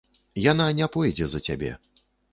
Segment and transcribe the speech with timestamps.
[0.51, 1.71] Яна не пойдзе за цябе.